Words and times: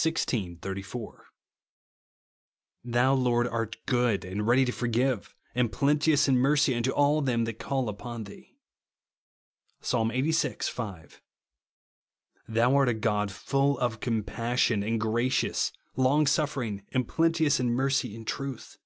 xvi. 0.00 0.60
84)," 0.64 1.26
Thou, 2.84 3.14
Lord, 3.14 3.48
art 3.48 3.78
good, 3.84 4.24
and 4.24 4.46
ready 4.46 4.64
to 4.64 4.70
forgive, 4.70 5.34
and 5.56 5.72
plenteous 5.72 6.28
in 6.28 6.36
mercy 6.38 6.72
unto 6.76 6.92
all 6.92 7.20
them 7.20 7.42
that 7.46 7.58
call 7.58 7.88
upon 7.88 8.22
thee," 8.22 8.54
(Psa. 9.80 9.96
Ixxxvi. 9.96 10.62
5);" 10.70 11.20
thou 12.48 12.76
art 12.76 12.88
a 12.88 12.94
God 12.94 13.32
full 13.32 13.76
of 13.80 13.98
comjMSsion, 13.98 14.86
and 14.86 15.00
gracious, 15.00 15.72
long 15.96 16.26
sufering, 16.26 16.84
and 16.92 17.08
plenteous 17.08 17.58
in 17.58 17.70
mercy 17.70 18.14
and 18.14 18.24
truth," 18.24 18.74
(Psa. 18.74 18.78